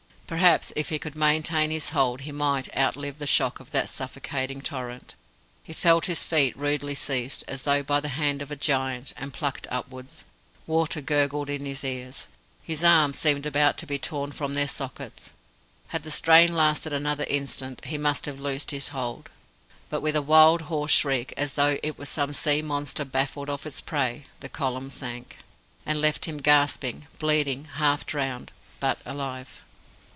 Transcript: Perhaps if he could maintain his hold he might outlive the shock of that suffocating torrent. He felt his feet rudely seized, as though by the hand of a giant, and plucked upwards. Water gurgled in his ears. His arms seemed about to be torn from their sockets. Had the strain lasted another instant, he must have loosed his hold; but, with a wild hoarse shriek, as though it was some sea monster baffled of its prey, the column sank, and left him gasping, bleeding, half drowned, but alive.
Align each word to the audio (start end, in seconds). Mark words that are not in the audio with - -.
Perhaps 0.31 0.71
if 0.77 0.87
he 0.87 0.97
could 0.97 1.17
maintain 1.17 1.71
his 1.71 1.89
hold 1.89 2.21
he 2.21 2.31
might 2.31 2.73
outlive 2.73 3.19
the 3.19 3.27
shock 3.27 3.59
of 3.59 3.71
that 3.71 3.89
suffocating 3.89 4.61
torrent. 4.61 5.15
He 5.61 5.73
felt 5.73 6.05
his 6.05 6.23
feet 6.23 6.57
rudely 6.57 6.95
seized, 6.95 7.43
as 7.49 7.63
though 7.63 7.83
by 7.83 7.99
the 7.99 8.07
hand 8.15 8.41
of 8.41 8.49
a 8.49 8.55
giant, 8.55 9.11
and 9.17 9.33
plucked 9.33 9.67
upwards. 9.69 10.23
Water 10.65 11.01
gurgled 11.01 11.49
in 11.49 11.65
his 11.65 11.83
ears. 11.83 12.29
His 12.63 12.81
arms 12.81 13.19
seemed 13.19 13.45
about 13.45 13.77
to 13.79 13.85
be 13.85 13.99
torn 13.99 14.31
from 14.31 14.53
their 14.53 14.69
sockets. 14.69 15.33
Had 15.89 16.03
the 16.03 16.09
strain 16.11 16.55
lasted 16.55 16.93
another 16.93 17.25
instant, 17.25 17.83
he 17.83 17.97
must 17.97 18.25
have 18.25 18.39
loosed 18.39 18.71
his 18.71 18.87
hold; 18.95 19.29
but, 19.89 19.99
with 19.99 20.15
a 20.15 20.21
wild 20.21 20.61
hoarse 20.71 20.91
shriek, 20.93 21.33
as 21.35 21.55
though 21.55 21.77
it 21.83 21.97
was 21.97 22.07
some 22.07 22.33
sea 22.33 22.61
monster 22.61 23.03
baffled 23.03 23.49
of 23.49 23.65
its 23.65 23.81
prey, 23.81 24.23
the 24.39 24.47
column 24.47 24.91
sank, 24.91 25.39
and 25.85 25.99
left 25.99 26.23
him 26.23 26.37
gasping, 26.37 27.07
bleeding, 27.19 27.65
half 27.65 28.05
drowned, 28.05 28.53
but 28.79 28.97
alive. 29.05 29.65